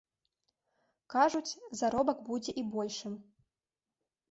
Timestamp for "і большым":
2.63-3.13